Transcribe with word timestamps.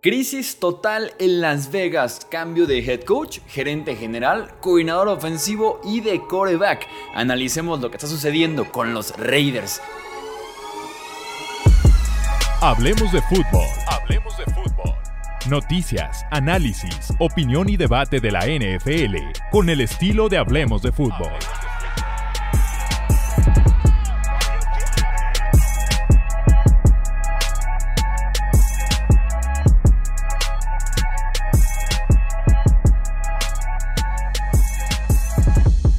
Crisis 0.00 0.60
total 0.60 1.12
en 1.18 1.40
Las 1.40 1.72
Vegas, 1.72 2.24
cambio 2.30 2.68
de 2.68 2.78
head 2.78 3.00
coach, 3.00 3.40
gerente 3.48 3.96
general, 3.96 4.48
coordinador 4.60 5.08
ofensivo 5.08 5.80
y 5.82 6.00
de 6.00 6.20
coreback. 6.20 6.86
Analicemos 7.16 7.80
lo 7.80 7.90
que 7.90 7.96
está 7.96 8.06
sucediendo 8.06 8.70
con 8.70 8.94
los 8.94 9.10
Raiders. 9.16 9.82
Hablemos 12.60 13.10
de 13.10 13.20
fútbol. 13.22 13.66
Hablemos 13.88 14.38
de 14.38 14.44
fútbol. 14.44 14.94
Noticias, 15.50 16.24
análisis, 16.30 17.12
opinión 17.18 17.68
y 17.68 17.76
debate 17.76 18.20
de 18.20 18.30
la 18.30 18.46
NFL 18.46 19.16
con 19.50 19.68
el 19.68 19.80
estilo 19.80 20.28
de 20.28 20.38
Hablemos 20.38 20.80
de 20.82 20.92
fútbol. 20.92 21.32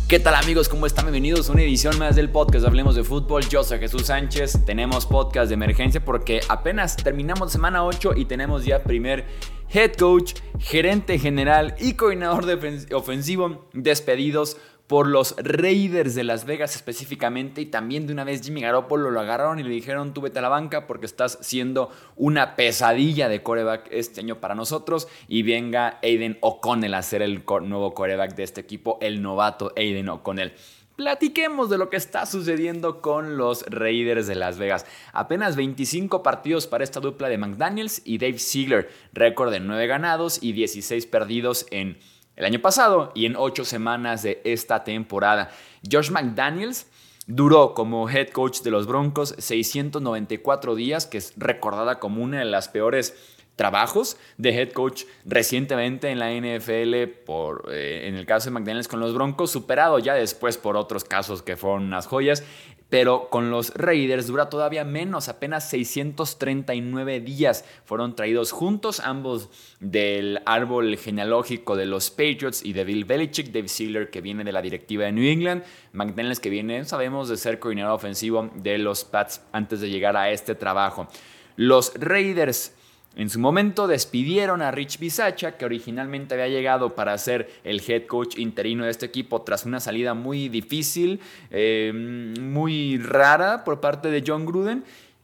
¿Qué 0.10 0.20
tal 0.20 0.34
amigos? 0.34 0.68
¿Cómo 0.68 0.88
están? 0.88 1.06
Bienvenidos 1.06 1.50
a 1.50 1.52
una 1.52 1.62
edición 1.62 2.00
más 2.00 2.16
del 2.16 2.32
podcast 2.32 2.66
Hablemos 2.66 2.96
de 2.96 3.04
Fútbol. 3.04 3.48
Yo 3.48 3.64
soy 3.64 3.78
Jesús 3.78 4.08
Sánchez. 4.08 4.66
Tenemos 4.66 5.06
podcast 5.06 5.50
de 5.50 5.54
emergencia 5.54 6.04
porque 6.04 6.42
apenas 6.50 6.98
terminamos 6.98 7.52
semana 7.52 7.86
8 7.86 8.14
y 8.16 8.26
tenemos 8.26 8.66
ya 8.66 8.82
primer 8.82 9.28
head 9.72 9.94
coach, 9.94 10.34
gerente 10.58 11.20
general 11.20 11.76
y 11.80 11.94
coordinador 11.94 12.44
ofensivo 12.92 13.68
despedidos 13.74 14.58
por 14.90 15.06
los 15.06 15.36
Raiders 15.38 16.16
de 16.16 16.24
Las 16.24 16.46
Vegas 16.46 16.76
específicamente 16.76 17.62
y 17.62 17.68
también 17.68 18.08
de 18.08 18.14
una 18.14 18.24
vez 18.24 18.42
Jimmy 18.42 18.62
Garoppolo 18.62 19.12
lo 19.12 19.20
agarraron 19.20 19.60
y 19.60 19.64
le 19.64 19.70
dijeron 19.70 20.16
tú 20.16 20.22
vete 20.22 20.40
a 20.40 20.42
la 20.42 20.50
banca 20.50 20.88
porque 20.88 21.06
estás 21.06 21.38
siendo 21.42 21.92
una 22.16 22.56
pesadilla 22.56 23.30
de 23.30 23.44
coreback 23.44 23.88
este 23.92 24.22
año 24.22 24.40
para 24.40 24.56
nosotros 24.56 25.08
y 25.28 25.44
venga 25.44 26.00
Aiden 26.02 26.40
O'Connell 26.42 26.96
a 26.96 27.04
ser 27.04 27.22
el 27.22 27.44
nuevo 27.66 27.94
coreback 27.94 28.34
de 28.34 28.42
este 28.42 28.62
equipo, 28.62 28.98
el 29.00 29.22
novato 29.22 29.72
Aiden 29.78 30.10
O'Connell. 30.10 30.54
Platiquemos 30.96 31.70
de 31.70 31.78
lo 31.78 31.92
que 31.92 31.98
está 31.98 32.26
sucediendo 32.26 33.00
con 33.00 33.38
los 33.38 33.64
Raiders 33.68 34.26
de 34.26 34.34
Las 34.34 34.58
Vegas. 34.58 34.88
Apenas 35.14 35.56
25 35.56 36.24
partidos 36.24 36.66
para 36.66 36.84
esta 36.84 37.00
dupla 37.00 37.30
de 37.30 37.38
McDaniels 37.38 38.02
y 38.06 38.18
Dave 38.18 38.40
Ziegler, 38.40 38.90
récord 39.14 39.52
de 39.52 39.60
9 39.60 39.86
ganados 39.86 40.40
y 40.42 40.54
16 40.54 41.06
perdidos 41.06 41.68
en 41.70 42.00
el 42.40 42.46
año 42.46 42.60
pasado 42.60 43.12
y 43.14 43.26
en 43.26 43.36
ocho 43.36 43.66
semanas 43.66 44.24
de 44.24 44.42
esta 44.46 44.86
temporada. 44.86 45.52
Josh 45.90 46.10
McDaniels 46.10 46.88
duró 47.28 47.74
como 47.74 48.10
head 48.10 48.30
coach 48.30 48.62
de 48.62 48.72
los 48.72 48.88
Broncos 48.88 49.36
694 49.38 50.74
días, 50.74 51.06
que 51.06 51.18
es 51.18 51.34
recordada 51.36 52.00
como 52.00 52.24
una 52.24 52.40
de 52.40 52.46
las 52.46 52.70
peores 52.70 53.14
trabajos 53.58 54.16
de 54.38 54.52
head 54.52 54.72
coach 54.72 55.04
recientemente 55.26 56.10
en 56.10 56.18
la 56.18 56.32
NFL, 56.32 57.08
por, 57.26 57.70
eh, 57.74 58.08
en 58.08 58.16
el 58.16 58.26
caso 58.26 58.50
de 58.50 58.52
McDaniels 58.52 58.88
con 58.88 59.02
los 59.02 59.14
Broncos, 59.14 59.52
superado 59.52 60.00
ya 60.00 60.14
después 60.14 60.58
por 60.58 60.78
otros 60.78 61.04
casos 61.04 61.42
que 61.42 61.58
fueron 61.58 61.84
unas 61.84 62.08
joyas 62.08 62.46
pero 62.90 63.30
con 63.30 63.52
los 63.52 63.74
Raiders 63.76 64.28
dura 64.28 64.50
todavía 64.50 64.84
menos, 64.84 65.30
apenas 65.30 65.70
639 65.70 67.22
días 67.22 67.64
fueron 67.86 68.16
traídos 68.16 68.52
juntos, 68.52 69.00
ambos 69.00 69.50
del 69.80 70.42
árbol 70.46 70.98
genealógico 70.98 71.76
de 71.76 71.86
los 71.86 72.10
Patriots 72.10 72.66
y 72.66 72.74
de 72.74 72.84
Bill 72.84 73.06
Belichick, 73.06 73.52
Dave 73.52 73.68
Sealer 73.68 74.10
que 74.10 74.22
viene 74.22 74.44
de 74.44 74.52
la 74.52 74.62
directiva 74.62 75.06
de 75.06 75.12
New 75.12 75.26
England, 75.26 75.64
McDaniels 75.94 76.40
que 76.40 76.50
viene, 76.50 76.84
sabemos, 76.86 77.30
de 77.30 77.38
ser 77.38 77.60
coordinador 77.60 77.96
ofensivo 77.96 78.50
de 78.56 78.78
los 78.80 79.04
Pats 79.06 79.42
antes 79.52 79.82
de 79.82 79.90
llegar 79.90 80.18
a 80.18 80.32
este 80.32 80.56
trabajo. 80.56 81.08
Los 81.56 81.94
Raiders 81.96 82.74
en 83.16 83.30
su 83.30 83.40
momento 83.40 83.88
despidieron 83.88 84.62
a 84.62 84.72
Rich 84.72 85.00
Bisacha, 85.00 85.58
que 85.58 85.66
originalmente 85.66 86.36
había 86.36 86.48
llegado 86.48 86.96
para 86.96 87.18
ser 87.18 87.50
el 87.64 87.82
head 87.86 88.06
coach 88.06 88.38
interino 88.38 88.86
de 88.86 88.92
este 88.92 89.08
equipo 89.08 89.42
tras 89.42 89.66
una 89.66 89.80
salida 89.80 90.14
muy 90.14 90.48
difícil, 90.48 91.20
eh, 91.50 91.92
muy 92.40 92.98
rara 93.00 93.64
por 93.64 93.80
parte 93.82 94.10
de 94.10 94.24
John 94.26 94.46
Gruden. 94.46 94.84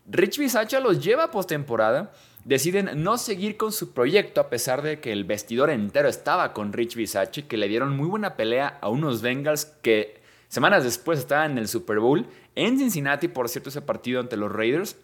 Rich 0.10 0.40
Bisacha 0.40 0.80
los 0.80 1.04
lleva 1.04 1.26
a 1.26 1.32
postemporada. 1.32 2.12
Deciden 2.44 3.04
no 3.04 3.18
seguir 3.18 3.58
con 3.58 3.72
su 3.72 3.92
proyecto 3.94 4.40
a 4.42 4.50
pesar 4.50 4.82
de 4.82 5.00
que 5.00 5.12
el 5.12 5.24
vestidor 5.24 5.70
entero 5.70 6.08
estaba 6.08 6.54
con 6.54 6.74
Rich 6.74 6.96
Bisacha, 6.96 7.44
que 7.44 7.58
le 7.58 7.68
dieron 7.68 7.96
muy 7.96 8.08
buena 8.08 8.36
pelea 8.36 8.78
a 8.82 8.90
unos 8.90 9.22
Bengals 9.22 9.66
que 9.82 10.22
semanas 10.48 10.84
después 10.84 11.20
estaban 11.20 11.52
en 11.54 11.58
el 11.60 11.68
Super 11.68 12.00
Bowl 12.00 12.28
en 12.56 12.78
Cincinnati, 12.78 13.28
por 13.28 13.50
cierto, 13.50 13.70
ese 13.70 13.82
partido 13.82 14.20
ante 14.20 14.38
los 14.38 14.52
Raiders. 14.52 14.96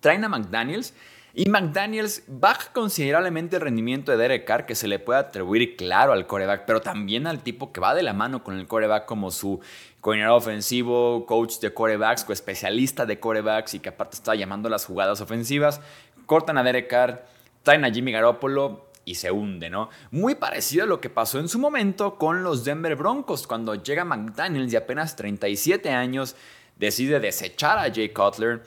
Traen 0.00 0.24
a 0.24 0.28
McDaniels 0.28 0.92
y 1.38 1.50
McDaniels 1.50 2.22
baja 2.28 2.72
considerablemente 2.72 3.56
el 3.56 3.62
rendimiento 3.62 4.10
de 4.10 4.16
Derek 4.16 4.46
Carr, 4.46 4.64
que 4.64 4.74
se 4.74 4.88
le 4.88 4.98
puede 4.98 5.20
atribuir 5.20 5.76
claro 5.76 6.14
al 6.14 6.26
coreback, 6.26 6.64
pero 6.64 6.80
también 6.80 7.26
al 7.26 7.42
tipo 7.42 7.72
que 7.72 7.80
va 7.80 7.94
de 7.94 8.02
la 8.02 8.14
mano 8.14 8.42
con 8.42 8.58
el 8.58 8.66
coreback 8.66 9.04
como 9.04 9.30
su 9.30 9.60
coordinador 10.00 10.38
ofensivo, 10.38 11.26
coach 11.26 11.58
de 11.58 11.74
corebacks, 11.74 12.24
o 12.26 12.32
especialista 12.32 13.04
de 13.04 13.20
corebacks 13.20 13.74
y 13.74 13.80
que 13.80 13.90
aparte 13.90 14.16
está 14.16 14.34
llamando 14.34 14.70
las 14.70 14.86
jugadas 14.86 15.20
ofensivas. 15.20 15.82
Cortan 16.24 16.56
a 16.56 16.62
Derek 16.62 16.88
Carr, 16.88 17.26
traen 17.62 17.84
a 17.84 17.90
Jimmy 17.92 18.12
Garoppolo 18.12 18.86
y 19.04 19.16
se 19.16 19.30
hunde, 19.30 19.68
¿no? 19.68 19.90
Muy 20.10 20.36
parecido 20.36 20.84
a 20.84 20.86
lo 20.86 21.02
que 21.02 21.10
pasó 21.10 21.38
en 21.38 21.50
su 21.50 21.58
momento 21.58 22.16
con 22.16 22.44
los 22.44 22.64
Denver 22.64 22.96
Broncos, 22.96 23.46
cuando 23.46 23.74
llega 23.74 24.06
McDaniels 24.06 24.70
de 24.70 24.78
apenas 24.78 25.16
37 25.16 25.90
años, 25.90 26.34
decide 26.76 27.20
desechar 27.20 27.78
a 27.78 27.92
Jay 27.92 28.08
Cutler 28.08 28.62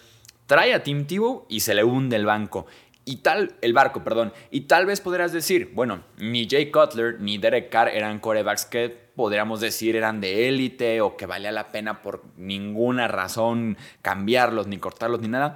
trae 0.50 0.74
a 0.74 0.82
Tim 0.82 1.06
Tebow 1.06 1.46
y 1.48 1.60
se 1.60 1.76
le 1.76 1.84
hunde 1.84 2.16
el 2.16 2.26
banco. 2.26 2.66
Y 3.06 3.18
tal, 3.18 3.56
el 3.62 3.72
barco, 3.72 4.04
perdón. 4.04 4.34
Y 4.50 4.62
tal 4.62 4.88
vez 4.88 5.00
podrás 5.00 5.32
decir, 5.32 5.72
bueno, 5.76 6.02
ni 6.18 6.50
Jay 6.50 6.72
Cutler 6.72 7.22
ni 7.22 7.38
Derek 7.38 7.70
Carr 7.70 7.90
eran 7.90 8.20
corebacks 8.20 8.66
que 8.66 8.90
podríamos 9.16 9.60
decir 9.62 9.96
eran 9.96 10.22
de 10.22 10.50
élite 10.50 11.02
o 11.02 11.18
que 11.18 11.28
valía 11.28 11.52
la 11.52 11.72
pena 11.72 12.02
por 12.02 12.24
ninguna 12.36 13.08
razón 13.08 13.78
cambiarlos, 14.02 14.66
ni 14.66 14.80
cortarlos, 14.80 15.22
ni 15.22 15.28
nada. 15.28 15.56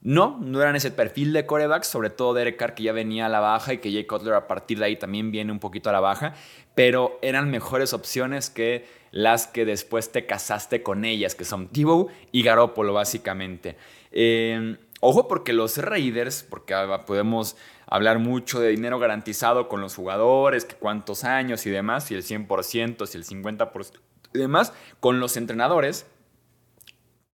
No, 0.00 0.36
no 0.40 0.60
eran 0.60 0.74
ese 0.74 0.90
perfil 0.90 1.32
de 1.32 1.46
corebacks, 1.46 1.86
sobre 1.86 2.10
todo 2.10 2.34
Derek 2.34 2.56
Carr 2.56 2.74
que 2.74 2.82
ya 2.82 2.92
venía 2.92 3.26
a 3.26 3.28
la 3.28 3.38
baja 3.38 3.72
y 3.72 3.78
que 3.78 3.92
Jay 3.92 4.04
Cutler 4.04 4.34
a 4.34 4.48
partir 4.48 4.80
de 4.80 4.86
ahí 4.86 4.96
también 4.96 5.30
viene 5.30 5.52
un 5.52 5.60
poquito 5.60 5.90
a 5.90 5.92
la 5.92 6.00
baja, 6.00 6.34
pero 6.74 7.20
eran 7.22 7.52
mejores 7.52 7.92
opciones 7.92 8.50
que 8.50 8.84
las 9.12 9.46
que 9.46 9.64
después 9.64 10.10
te 10.10 10.26
casaste 10.26 10.82
con 10.82 11.04
ellas, 11.04 11.36
que 11.36 11.44
son 11.44 11.68
Tebow 11.68 12.08
y 12.32 12.42
Garoppolo 12.42 12.92
básicamente. 12.92 13.76
Eh, 14.16 14.78
ojo 15.00 15.26
porque 15.28 15.52
los 15.52 15.76
Raiders, 15.76 16.46
porque 16.48 16.74
podemos 17.04 17.56
hablar 17.86 18.20
mucho 18.20 18.60
de 18.60 18.70
dinero 18.70 18.98
garantizado 18.98 19.68
con 19.68 19.80
los 19.80 19.96
jugadores, 19.96 20.64
que 20.64 20.76
cuántos 20.76 21.24
años 21.24 21.66
y 21.66 21.70
demás, 21.70 22.04
si 22.04 22.14
el 22.14 22.22
100%, 22.22 23.06
si 23.06 23.18
el 23.18 23.24
50% 23.24 24.00
y 24.32 24.38
demás, 24.38 24.72
con 25.00 25.20
los 25.20 25.36
entrenadores, 25.36 26.06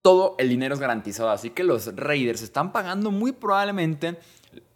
todo 0.01 0.35
el 0.39 0.49
dinero 0.49 0.73
es 0.73 0.79
garantizado. 0.79 1.29
Así 1.29 1.49
que 1.49 1.63
los 1.63 1.93
Raiders 1.95 2.41
están 2.41 2.71
pagando 2.71 3.11
muy 3.11 3.33
probablemente 3.33 4.17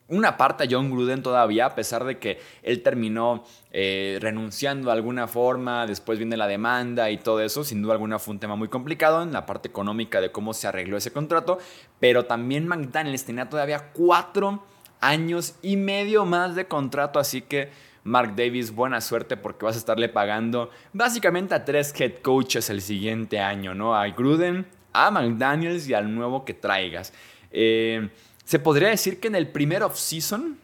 una 0.08 0.38
parte 0.38 0.64
a 0.64 0.68
John 0.70 0.92
Gruden 0.92 1.24
todavía, 1.24 1.68
a 1.68 1.76
pesar 1.76 2.04
de 2.04 2.20
que 2.20 2.40
él 2.62 2.84
terminó 2.84 3.44
eh, 3.72 4.18
renunciando 4.22 4.88
de 4.88 4.94
alguna 4.94 5.28
forma, 5.28 5.88
después 5.88 6.18
viene 6.18 6.38
la 6.38 6.48
demanda 6.48 7.10
y 7.10 7.18
todo 7.18 7.40
eso, 7.40 7.64
sin 7.64 7.82
duda 7.82 7.94
alguna 7.94 8.20
fue 8.20 8.34
un 8.34 8.40
tema 8.40 8.56
muy 8.56 8.68
complicado 8.68 9.24
en 9.24 9.32
la 9.32 9.46
parte 9.46 9.70
económica 9.70 10.22
de 10.22 10.32
cómo 10.32 10.54
se 10.54 10.68
arregló 10.68 10.98
ese 10.98 11.12
contrato, 11.12 11.58
pero 12.00 12.26
también 12.26 12.68
McDaniels 12.68 13.26
tenía 13.26 13.50
todavía 13.50 13.92
cuatro 13.94 14.64
años 15.00 15.56
y 15.62 15.78
medio 15.78 16.26
más 16.26 16.56
de 16.56 16.66
contrato, 16.66 17.20
así 17.20 17.42
que 17.42 17.70
Mark 18.04 18.36
Davis, 18.36 18.72
buena 18.76 19.00
suerte 19.00 19.38
porque 19.38 19.66
vas 19.66 19.76
a 19.76 19.80
estarle 19.80 20.10
pagando 20.10 20.70
básicamente 20.92 21.56
a 21.56 21.64
tres 21.64 21.94
head 22.00 22.16
coaches 22.22 22.70
el 22.70 22.82
siguiente 22.82 23.40
año, 23.40 23.74
¿no? 23.74 23.96
A 23.96 24.08
Gruden, 24.10 24.68
a 24.92 25.10
McDaniels 25.10 25.88
y 25.88 25.94
al 25.94 26.14
nuevo 26.14 26.44
que 26.44 26.54
traigas. 26.54 27.14
Eh, 27.52 28.10
se 28.46 28.60
podría 28.60 28.90
decir 28.90 29.20
que 29.20 29.28
en 29.28 29.36
el 29.36 29.48
primer 29.48 29.84
off-season, 29.84 30.58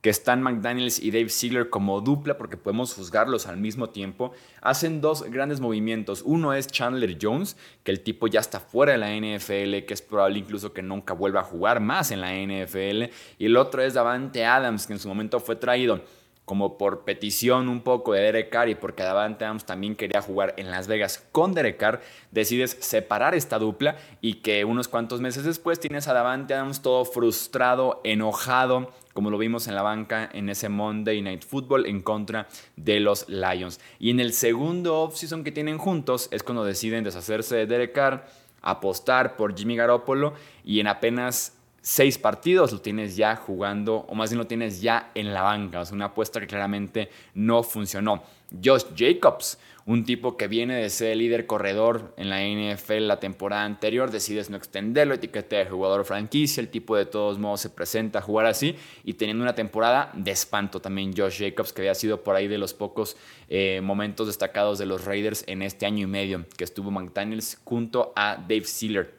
que 0.00 0.10
están 0.10 0.42
McDaniels 0.42 1.00
y 1.00 1.10
Dave 1.10 1.28
Ziegler 1.28 1.70
como 1.70 2.00
dupla, 2.00 2.38
porque 2.38 2.56
podemos 2.56 2.94
juzgarlos 2.94 3.46
al 3.46 3.56
mismo 3.56 3.90
tiempo, 3.90 4.32
hacen 4.60 5.00
dos 5.00 5.24
grandes 5.24 5.60
movimientos. 5.60 6.22
Uno 6.24 6.54
es 6.54 6.68
Chandler 6.68 7.18
Jones, 7.20 7.56
que 7.82 7.90
el 7.90 8.00
tipo 8.00 8.28
ya 8.28 8.40
está 8.40 8.60
fuera 8.60 8.92
de 8.92 8.98
la 8.98 9.10
NFL, 9.10 9.86
que 9.86 9.94
es 9.94 10.02
probable 10.02 10.38
incluso 10.38 10.72
que 10.72 10.82
nunca 10.82 11.14
vuelva 11.14 11.40
a 11.40 11.44
jugar 11.44 11.80
más 11.80 12.12
en 12.12 12.20
la 12.20 12.32
NFL. 12.32 13.12
Y 13.38 13.46
el 13.46 13.56
otro 13.56 13.82
es 13.82 13.94
Davante 13.94 14.44
Adams, 14.44 14.86
que 14.86 14.92
en 14.92 14.98
su 15.00 15.08
momento 15.08 15.40
fue 15.40 15.56
traído 15.56 16.00
como 16.48 16.78
por 16.78 17.04
petición 17.04 17.68
un 17.68 17.82
poco 17.82 18.14
de 18.14 18.22
Derek 18.22 18.48
Carr 18.48 18.70
y 18.70 18.74
porque 18.74 19.02
Davante 19.02 19.44
Adams 19.44 19.66
también 19.66 19.94
quería 19.94 20.22
jugar 20.22 20.54
en 20.56 20.70
Las 20.70 20.88
Vegas 20.88 21.24
con 21.30 21.52
Derek 21.52 21.76
Carr, 21.76 22.00
decides 22.32 22.78
separar 22.80 23.34
esta 23.34 23.58
dupla 23.58 23.96
y 24.22 24.36
que 24.36 24.64
unos 24.64 24.88
cuantos 24.88 25.20
meses 25.20 25.44
después 25.44 25.78
tienes 25.78 26.08
a 26.08 26.14
Davante 26.14 26.54
Adams 26.54 26.80
todo 26.80 27.04
frustrado, 27.04 28.00
enojado, 28.02 28.90
como 29.12 29.30
lo 29.30 29.36
vimos 29.36 29.68
en 29.68 29.74
la 29.74 29.82
banca 29.82 30.30
en 30.32 30.48
ese 30.48 30.70
Monday 30.70 31.20
Night 31.20 31.44
Football 31.44 31.84
en 31.84 32.00
contra 32.00 32.48
de 32.76 32.98
los 32.98 33.28
Lions. 33.28 33.78
Y 33.98 34.10
en 34.10 34.18
el 34.18 34.32
segundo 34.32 35.02
offseason 35.02 35.44
que 35.44 35.52
tienen 35.52 35.76
juntos 35.76 36.28
es 36.32 36.42
cuando 36.42 36.64
deciden 36.64 37.04
deshacerse 37.04 37.56
de 37.56 37.66
Derek 37.66 37.92
Carr, 37.92 38.26
apostar 38.62 39.36
por 39.36 39.54
Jimmy 39.54 39.76
Garoppolo 39.76 40.32
y 40.64 40.80
en 40.80 40.86
apenas 40.86 41.57
seis 41.88 42.18
partidos 42.18 42.70
lo 42.70 42.82
tienes 42.82 43.16
ya 43.16 43.34
jugando, 43.34 44.04
o 44.10 44.14
más 44.14 44.28
bien 44.28 44.36
lo 44.36 44.46
tienes 44.46 44.82
ya 44.82 45.10
en 45.14 45.32
la 45.32 45.40
banca. 45.40 45.80
O 45.80 45.84
sea, 45.86 45.94
una 45.94 46.04
apuesta 46.04 46.38
que 46.38 46.46
claramente 46.46 47.08
no 47.32 47.62
funcionó. 47.62 48.24
Josh 48.62 48.84
Jacobs, 48.94 49.58
un 49.86 50.04
tipo 50.04 50.36
que 50.36 50.48
viene 50.48 50.74
de 50.74 50.90
ser 50.90 51.16
líder 51.16 51.46
corredor 51.46 52.12
en 52.18 52.28
la 52.28 52.42
NFL 52.42 53.06
la 53.06 53.20
temporada 53.20 53.64
anterior, 53.64 54.10
decides 54.10 54.50
no 54.50 54.58
extenderlo, 54.58 55.14
etiqueta 55.14 55.56
de 55.56 55.64
jugador 55.64 56.04
franquicia, 56.04 56.60
el 56.60 56.68
tipo 56.68 56.94
de 56.94 57.06
todos 57.06 57.38
modos 57.38 57.62
se 57.62 57.70
presenta 57.70 58.18
a 58.18 58.22
jugar 58.22 58.44
así 58.44 58.76
y 59.02 59.14
teniendo 59.14 59.42
una 59.42 59.54
temporada 59.54 60.12
de 60.12 60.30
espanto 60.30 60.80
también 60.82 61.16
Josh 61.16 61.38
Jacobs, 61.38 61.72
que 61.72 61.80
había 61.80 61.94
sido 61.94 62.22
por 62.22 62.36
ahí 62.36 62.48
de 62.48 62.58
los 62.58 62.74
pocos 62.74 63.16
eh, 63.48 63.80
momentos 63.82 64.26
destacados 64.26 64.78
de 64.78 64.84
los 64.84 65.06
Raiders 65.06 65.42
en 65.46 65.62
este 65.62 65.86
año 65.86 66.04
y 66.04 66.10
medio 66.10 66.44
que 66.58 66.64
estuvo 66.64 66.90
McDaniels 66.90 67.58
junto 67.64 68.12
a 68.14 68.36
Dave 68.36 68.64
Sealer. 68.64 69.14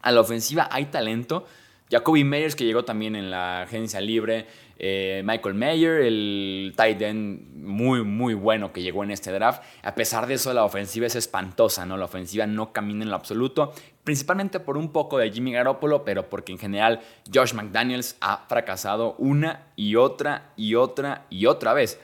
A 0.00 0.10
la 0.10 0.22
ofensiva 0.22 0.70
hay 0.72 0.86
talento, 0.86 1.44
Jacoby 1.90 2.24
Meyers, 2.24 2.54
que 2.54 2.64
llegó 2.64 2.84
también 2.84 3.16
en 3.16 3.30
la 3.30 3.62
agencia 3.62 4.00
libre. 4.00 4.46
Eh, 4.78 5.22
Michael 5.24 5.54
Mayer, 5.54 6.02
el 6.02 6.72
tight 6.76 7.00
end 7.02 7.56
muy, 7.56 8.04
muy 8.04 8.34
bueno 8.34 8.72
que 8.72 8.82
llegó 8.82 9.02
en 9.02 9.10
este 9.10 9.32
draft. 9.32 9.62
A 9.82 9.94
pesar 9.94 10.26
de 10.26 10.34
eso, 10.34 10.52
la 10.52 10.64
ofensiva 10.64 11.06
es 11.06 11.16
espantosa, 11.16 11.84
¿no? 11.86 11.96
La 11.96 12.04
ofensiva 12.04 12.46
no 12.46 12.72
camina 12.72 13.02
en 13.04 13.10
lo 13.10 13.16
absoluto. 13.16 13.72
Principalmente 14.04 14.60
por 14.60 14.76
un 14.76 14.92
poco 14.92 15.18
de 15.18 15.30
Jimmy 15.30 15.52
Garoppolo, 15.52 16.04
pero 16.04 16.28
porque 16.28 16.52
en 16.52 16.58
general 16.58 17.00
Josh 17.32 17.54
McDaniels 17.54 18.16
ha 18.20 18.44
fracasado 18.48 19.14
una 19.18 19.66
y 19.76 19.96
otra 19.96 20.52
y 20.56 20.74
otra 20.76 21.26
y 21.30 21.46
otra 21.46 21.72
vez. 21.72 21.98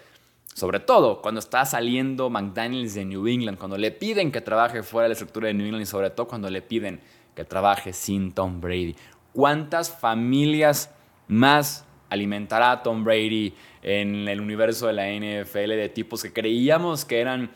Sobre 0.54 0.80
todo 0.80 1.20
cuando 1.20 1.40
está 1.40 1.64
saliendo 1.64 2.30
McDaniels 2.30 2.94
de 2.94 3.04
New 3.04 3.26
England, 3.26 3.58
cuando 3.58 3.76
le 3.76 3.90
piden 3.90 4.30
que 4.30 4.40
trabaje 4.40 4.82
fuera 4.82 5.04
de 5.04 5.08
la 5.10 5.12
estructura 5.14 5.48
de 5.48 5.54
New 5.54 5.66
England 5.66 5.82
y 5.82 5.86
sobre 5.86 6.10
todo 6.10 6.28
cuando 6.28 6.48
le 6.48 6.62
piden 6.62 7.00
que 7.34 7.44
trabaje 7.44 7.92
sin 7.92 8.32
Tom 8.32 8.60
Brady. 8.60 8.94
¿Cuántas 9.34 9.90
familias 9.90 10.90
más 11.26 11.84
alimentará 12.08 12.82
Tom 12.82 13.02
Brady 13.02 13.52
en 13.82 14.28
el 14.28 14.40
universo 14.40 14.86
de 14.86 14.92
la 14.92 15.08
NFL 15.08 15.70
de 15.70 15.88
tipos 15.88 16.22
que 16.22 16.32
creíamos 16.32 17.04
que 17.04 17.20
eran 17.20 17.50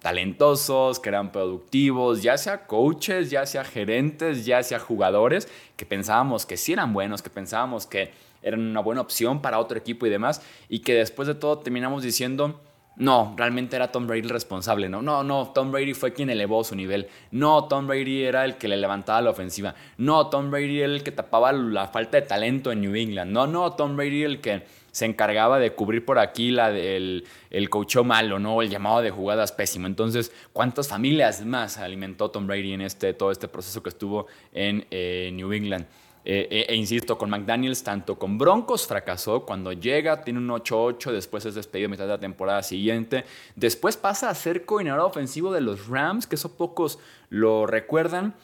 talentosos, 0.00 1.00
que 1.00 1.08
eran 1.08 1.32
productivos, 1.32 2.22
ya 2.22 2.36
sea 2.36 2.66
coaches, 2.66 3.30
ya 3.30 3.46
sea 3.46 3.64
gerentes, 3.64 4.44
ya 4.44 4.62
sea 4.62 4.78
jugadores, 4.78 5.48
que 5.76 5.86
pensábamos 5.86 6.44
que 6.44 6.58
sí 6.58 6.74
eran 6.74 6.92
buenos, 6.92 7.22
que 7.22 7.30
pensábamos 7.30 7.86
que 7.86 8.10
eran 8.42 8.60
una 8.60 8.80
buena 8.80 9.00
opción 9.00 9.40
para 9.40 9.58
otro 9.58 9.78
equipo 9.78 10.04
y 10.04 10.10
demás, 10.10 10.42
y 10.68 10.80
que 10.80 10.92
después 10.94 11.28
de 11.28 11.34
todo 11.34 11.60
terminamos 11.60 12.02
diciendo, 12.02 12.60
no, 12.96 13.34
realmente 13.36 13.74
era 13.74 13.90
Tom 13.90 14.06
Brady 14.06 14.20
el 14.20 14.28
responsable, 14.28 14.88
¿no? 14.88 15.00
No, 15.00 15.24
no, 15.24 15.50
Tom 15.54 15.72
Brady 15.72 15.94
fue 15.94 16.12
quien 16.12 16.28
elevó 16.28 16.62
su 16.62 16.76
nivel. 16.76 17.08
No, 17.30 17.64
Tom 17.64 17.86
Brady 17.86 18.22
era 18.22 18.44
el 18.44 18.56
que 18.56 18.68
le 18.68 18.76
levantaba 18.76 19.22
la 19.22 19.30
ofensiva. 19.30 19.74
No, 19.96 20.28
Tom 20.28 20.50
Brady 20.50 20.80
era 20.80 20.92
el 20.92 21.02
que 21.02 21.10
tapaba 21.10 21.52
la 21.52 21.88
falta 21.88 22.18
de 22.20 22.26
talento 22.26 22.70
en 22.70 22.82
New 22.82 22.94
England. 22.94 23.32
No, 23.32 23.46
no, 23.46 23.72
Tom 23.72 23.96
Brady 23.96 24.24
el 24.24 24.40
que 24.40 24.64
se 24.90 25.06
encargaba 25.06 25.58
de 25.58 25.72
cubrir 25.72 26.04
por 26.04 26.18
aquí 26.18 26.54
el, 26.58 27.24
coachó 27.70 28.04
malo, 28.04 28.38
¿no? 28.38 28.60
El 28.60 28.68
llamado 28.68 29.00
de 29.00 29.10
jugadas 29.10 29.52
pésimo. 29.52 29.86
Entonces, 29.86 30.30
¿cuántas 30.52 30.86
familias 30.86 31.44
más 31.46 31.78
alimentó 31.78 32.30
Tom 32.30 32.46
Brady 32.46 32.74
en 32.74 32.82
este, 32.82 33.14
todo 33.14 33.30
este 33.30 33.48
proceso 33.48 33.82
que 33.82 33.88
estuvo 33.88 34.26
en 34.52 34.86
eh, 34.90 35.30
New 35.32 35.50
England? 35.52 35.86
Eh, 36.24 36.46
eh, 36.50 36.66
e, 36.68 36.76
insisto, 36.76 37.18
con 37.18 37.30
McDaniels, 37.30 37.82
tanto 37.82 38.16
con 38.16 38.38
Broncos 38.38 38.86
fracasó, 38.86 39.44
cuando 39.44 39.72
llega 39.72 40.22
tiene 40.22 40.38
un 40.38 40.48
8-8, 40.48 41.10
después 41.10 41.44
es 41.46 41.56
despedido 41.56 41.88
a 41.88 41.90
mitad 41.90 42.04
de 42.04 42.10
la 42.10 42.20
temporada 42.20 42.62
siguiente, 42.62 43.24
después 43.56 43.96
pasa 43.96 44.30
a 44.30 44.34
ser 44.34 44.64
coordinador 44.64 45.04
ofensivo 45.04 45.52
de 45.52 45.60
los 45.60 45.88
Rams, 45.88 46.28
que 46.28 46.36
eso 46.36 46.56
pocos 46.56 47.00
lo 47.28 47.66
recuerdan, 47.66 48.34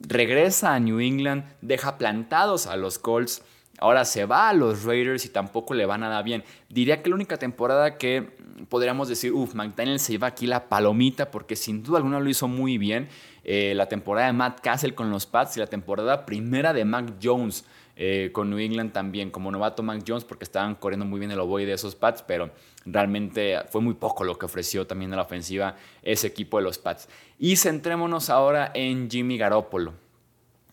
regresa 0.00 0.74
a 0.74 0.80
New 0.80 1.00
England, 1.00 1.44
deja 1.60 1.98
plantados 1.98 2.66
a 2.66 2.76
los 2.76 2.98
Colts, 2.98 3.42
ahora 3.78 4.06
se 4.06 4.24
va 4.24 4.48
a 4.48 4.54
los 4.54 4.84
Raiders 4.84 5.26
y 5.26 5.28
tampoco 5.28 5.74
le 5.74 5.84
va 5.84 5.98
nada 5.98 6.22
bien. 6.22 6.42
Diría 6.70 7.02
que 7.02 7.10
la 7.10 7.16
única 7.16 7.36
temporada 7.36 7.98
que 7.98 8.30
podríamos 8.70 9.08
decir, 9.08 9.32
uff, 9.32 9.54
McDaniels 9.54 10.02
se 10.02 10.12
lleva 10.12 10.28
aquí 10.28 10.46
la 10.46 10.68
palomita 10.68 11.30
porque 11.30 11.56
sin 11.56 11.82
duda 11.82 11.98
alguna 11.98 12.20
lo 12.20 12.30
hizo 12.30 12.48
muy 12.48 12.78
bien 12.78 13.08
eh, 13.48 13.74
la 13.76 13.86
temporada 13.86 14.26
de 14.26 14.32
Matt 14.32 14.58
Castle 14.60 14.96
con 14.96 15.08
los 15.12 15.24
Pats 15.24 15.56
y 15.56 15.60
la 15.60 15.68
temporada 15.68 16.26
primera 16.26 16.72
de 16.72 16.84
Mac 16.84 17.12
Jones 17.22 17.64
eh, 17.94 18.30
con 18.32 18.50
New 18.50 18.58
England 18.58 18.92
también, 18.92 19.30
como 19.30 19.52
novato 19.52 19.84
Mac 19.84 20.02
Jones, 20.04 20.24
porque 20.24 20.42
estaban 20.42 20.74
corriendo 20.74 21.06
muy 21.06 21.20
bien 21.20 21.30
el 21.30 21.38
oboe 21.38 21.64
de 21.64 21.74
esos 21.74 21.94
Pats, 21.94 22.24
pero 22.26 22.50
realmente 22.84 23.60
fue 23.70 23.80
muy 23.80 23.94
poco 23.94 24.24
lo 24.24 24.36
que 24.36 24.46
ofreció 24.46 24.84
también 24.88 25.12
a 25.12 25.16
la 25.16 25.22
ofensiva 25.22 25.76
ese 26.02 26.26
equipo 26.26 26.56
de 26.56 26.64
los 26.64 26.78
Pats. 26.78 27.08
Y 27.38 27.54
centrémonos 27.54 28.30
ahora 28.30 28.72
en 28.74 29.08
Jimmy 29.08 29.38
Garoppolo. 29.38 29.92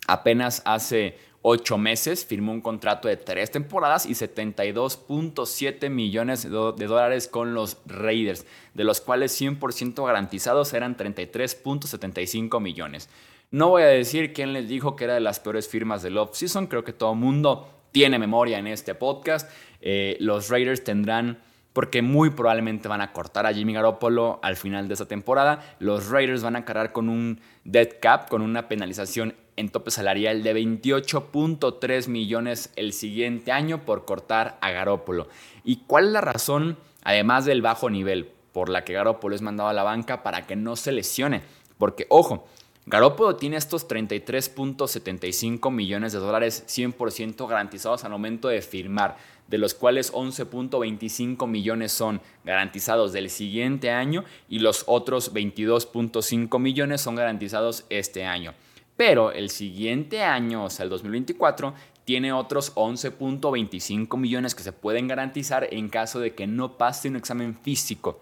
Apenas 0.07 0.63
hace 0.65 1.15
ocho 1.43 1.77
meses, 1.77 2.25
firmó 2.25 2.53
un 2.53 2.61
contrato 2.61 3.07
de 3.07 3.17
tres 3.17 3.51
temporadas 3.51 4.05
y 4.05 4.13
72.7 4.13 5.89
millones 5.89 6.43
de 6.43 6.49
dólares 6.87 7.27
con 7.27 7.53
los 7.53 7.77
Raiders, 7.85 8.45
de 8.73 8.83
los 8.85 9.01
cuales 9.01 9.39
100% 9.39 10.05
garantizados 10.05 10.73
eran 10.73 10.97
33.75 10.97 12.59
millones. 12.59 13.09
No 13.51 13.69
voy 13.69 13.83
a 13.83 13.87
decir 13.87 14.33
quién 14.33 14.53
les 14.53 14.67
dijo 14.67 14.95
que 14.95 15.03
era 15.03 15.13
de 15.13 15.19
las 15.19 15.39
peores 15.39 15.67
firmas 15.67 16.01
del 16.01 16.17
off-season, 16.17 16.67
creo 16.67 16.83
que 16.83 16.93
todo 16.93 17.13
mundo 17.13 17.69
tiene 17.91 18.17
memoria 18.17 18.57
en 18.57 18.67
este 18.67 18.95
podcast. 18.95 19.51
Eh, 19.81 20.17
los 20.19 20.49
Raiders 20.49 20.83
tendrán 20.83 21.39
porque 21.73 22.01
muy 22.01 22.29
probablemente 22.29 22.87
van 22.87 23.01
a 23.01 23.11
cortar 23.11 23.45
a 23.45 23.53
Jimmy 23.53 23.73
Garoppolo 23.73 24.39
al 24.43 24.55
final 24.55 24.87
de 24.87 24.93
esta 24.93 25.07
temporada. 25.07 25.75
Los 25.79 26.09
Raiders 26.09 26.41
van 26.41 26.55
a 26.55 26.65
cargar 26.65 26.93
con 26.93 27.09
un 27.09 27.41
dead 27.63 27.89
cap, 27.99 28.29
con 28.29 28.41
una 28.41 28.67
penalización 28.67 29.35
en 29.55 29.69
tope 29.69 29.91
salarial 29.91 30.43
de 30.43 30.55
28.3 30.55 32.07
millones 32.07 32.71
el 32.75 32.93
siguiente 32.93 33.51
año 33.51 33.85
por 33.85 34.05
cortar 34.05 34.57
a 34.61 34.71
Garópolo. 34.71 35.27
¿Y 35.63 35.77
cuál 35.87 36.07
es 36.07 36.11
la 36.11 36.21
razón, 36.21 36.77
además 37.03 37.45
del 37.45 37.61
bajo 37.61 37.89
nivel, 37.89 38.29
por 38.51 38.69
la 38.69 38.83
que 38.83 38.93
Garópolo 38.93 39.35
es 39.35 39.41
mandado 39.41 39.69
a 39.69 39.73
la 39.73 39.83
banca 39.83 40.23
para 40.23 40.45
que 40.45 40.55
no 40.55 40.75
se 40.75 40.91
lesione? 40.91 41.41
Porque, 41.77 42.05
ojo, 42.09 42.47
Garópolo 42.85 43.37
tiene 43.37 43.55
estos 43.55 43.87
33.75 43.87 45.71
millones 45.71 46.11
de 46.11 46.19
dólares 46.19 46.65
100% 46.67 47.47
garantizados 47.47 48.03
al 48.03 48.11
momento 48.11 48.49
de 48.49 48.61
firmar, 48.61 49.15
de 49.47 49.57
los 49.57 49.73
cuales 49.73 50.11
11.25 50.11 51.47
millones 51.47 51.93
son 51.93 52.21
garantizados 52.43 53.13
del 53.13 53.29
siguiente 53.29 53.89
año 53.91 54.25
y 54.49 54.59
los 54.59 54.83
otros 54.87 55.33
22.5 55.33 56.59
millones 56.59 56.99
son 56.99 57.15
garantizados 57.15 57.85
este 57.89 58.25
año. 58.25 58.53
Pero 58.95 59.31
el 59.31 59.49
siguiente 59.49 60.23
año, 60.23 60.65
o 60.65 60.69
sea, 60.69 60.83
el 60.83 60.89
2024, 60.89 61.73
tiene 62.05 62.33
otros 62.33 62.75
11.25 62.75 64.17
millones 64.17 64.55
que 64.55 64.63
se 64.63 64.73
pueden 64.73 65.07
garantizar 65.07 65.67
en 65.71 65.89
caso 65.89 66.19
de 66.19 66.35
que 66.35 66.47
no 66.47 66.77
pase 66.77 67.09
un 67.09 67.15
examen 67.15 67.57
físico. 67.63 68.21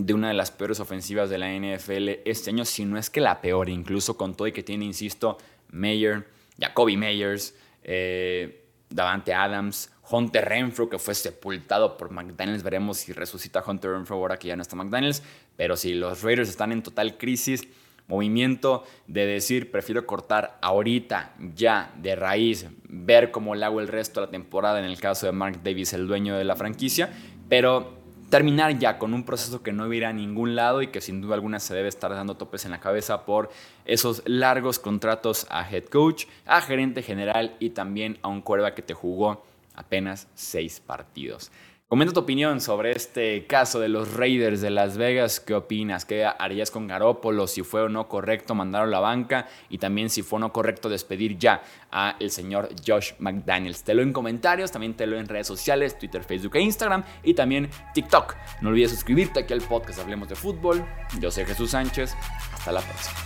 de 0.00 0.14
una 0.14 0.28
de 0.28 0.34
las 0.34 0.50
peores 0.50 0.80
ofensivas 0.80 1.30
de 1.30 1.38
la 1.38 1.50
NFL 1.50 2.20
este 2.24 2.50
año, 2.50 2.64
si 2.64 2.84
no 2.84 2.98
es 2.98 3.10
que 3.10 3.20
la 3.20 3.40
peor, 3.40 3.68
incluso 3.68 4.16
con 4.16 4.34
todo 4.34 4.46
y 4.48 4.52
que 4.52 4.62
tiene, 4.62 4.84
insisto, 4.84 5.38
Mayer, 5.70 6.26
Jacoby 6.58 6.96
Meyers, 6.96 7.54
eh, 7.82 8.64
Davante 8.90 9.34
Adams, 9.34 9.90
Hunter 10.10 10.44
Renfro, 10.44 10.88
que 10.88 10.98
fue 10.98 11.14
sepultado 11.14 11.96
por 11.96 12.10
McDaniels. 12.10 12.62
Veremos 12.62 12.98
si 12.98 13.12
resucita 13.12 13.62
Hunter 13.66 13.90
Renfro 13.92 14.16
ahora 14.16 14.38
que 14.38 14.48
ya 14.48 14.56
no 14.56 14.62
está 14.62 14.76
McDaniels. 14.76 15.22
Pero 15.56 15.76
si 15.76 15.94
los 15.94 16.22
Raiders 16.22 16.48
están 16.48 16.72
en 16.72 16.82
total 16.82 17.18
crisis, 17.18 17.68
movimiento 18.06 18.84
de 19.06 19.26
decir, 19.26 19.70
prefiero 19.70 20.06
cortar 20.06 20.58
ahorita, 20.62 21.34
ya, 21.54 21.92
de 21.96 22.16
raíz, 22.16 22.66
ver 22.84 23.30
cómo 23.30 23.54
le 23.54 23.66
hago 23.66 23.80
el 23.80 23.88
resto 23.88 24.20
de 24.20 24.26
la 24.26 24.30
temporada 24.30 24.78
en 24.78 24.86
el 24.86 24.98
caso 24.98 25.26
de 25.26 25.32
Mark 25.32 25.60
Davis, 25.62 25.92
el 25.92 26.06
dueño 26.06 26.36
de 26.36 26.44
la 26.44 26.56
franquicia, 26.56 27.10
pero 27.50 27.97
terminar 28.28 28.78
ya 28.78 28.98
con 28.98 29.14
un 29.14 29.24
proceso 29.24 29.62
que 29.62 29.72
no 29.72 29.92
irá 29.92 30.10
a 30.10 30.12
ningún 30.12 30.54
lado 30.54 30.82
y 30.82 30.88
que 30.88 31.00
sin 31.00 31.20
duda 31.20 31.34
alguna 31.34 31.60
se 31.60 31.74
debe 31.74 31.88
estar 31.88 32.10
dando 32.10 32.36
topes 32.36 32.64
en 32.64 32.70
la 32.70 32.80
cabeza 32.80 33.24
por 33.24 33.50
esos 33.84 34.22
largos 34.26 34.78
contratos 34.78 35.46
a 35.50 35.68
head 35.68 35.84
coach, 35.84 36.26
a 36.46 36.60
gerente 36.60 37.02
general 37.02 37.56
y 37.58 37.70
también 37.70 38.18
a 38.22 38.28
un 38.28 38.42
cuerva 38.42 38.74
que 38.74 38.82
te 38.82 38.94
jugó 38.94 39.44
apenas 39.74 40.28
seis 40.34 40.80
partidos. 40.80 41.50
Comenta 41.88 42.12
tu 42.12 42.20
opinión 42.20 42.60
sobre 42.60 42.92
este 42.92 43.46
caso 43.46 43.80
de 43.80 43.88
los 43.88 44.12
Raiders 44.12 44.60
de 44.60 44.68
Las 44.68 44.98
Vegas. 44.98 45.40
¿Qué 45.40 45.54
opinas? 45.54 46.04
¿Qué 46.04 46.22
harías 46.22 46.70
con 46.70 46.86
Garópolo? 46.86 47.46
Si 47.46 47.62
fue 47.62 47.80
o 47.80 47.88
no 47.88 48.08
correcto 48.08 48.54
mandar 48.54 48.82
a 48.82 48.86
la 48.86 49.00
banca 49.00 49.46
y 49.70 49.78
también 49.78 50.10
si 50.10 50.20
fue 50.20 50.36
o 50.36 50.40
no 50.40 50.52
correcto 50.52 50.90
despedir 50.90 51.38
ya 51.38 51.62
a 51.90 52.16
el 52.20 52.30
señor 52.30 52.68
Josh 52.86 53.12
McDaniels. 53.20 53.84
Te 53.84 53.94
lo 53.94 54.02
en 54.02 54.12
comentarios, 54.12 54.70
también 54.70 54.92
te 54.98 55.06
lo 55.06 55.18
en 55.18 55.26
redes 55.26 55.46
sociales, 55.46 55.98
Twitter, 55.98 56.22
Facebook 56.22 56.56
e 56.56 56.60
Instagram 56.60 57.04
y 57.22 57.32
también 57.32 57.70
TikTok. 57.94 58.36
No 58.60 58.68
olvides 58.68 58.90
suscribirte 58.90 59.40
aquí 59.40 59.54
al 59.54 59.62
podcast 59.62 59.98
Hablemos 59.98 60.28
de 60.28 60.34
Fútbol. 60.34 60.84
Yo 61.18 61.30
soy 61.30 61.46
Jesús 61.46 61.70
Sánchez. 61.70 62.14
Hasta 62.52 62.70
la 62.70 62.82
próxima. 62.82 63.16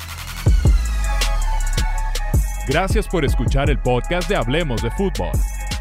Gracias 2.68 3.08
por 3.08 3.24
escuchar 3.24 3.70
el 3.70 3.80
podcast 3.80 4.28
de 4.28 4.36
Hablemos 4.36 4.80
de 4.82 4.92
Fútbol. 4.92 5.32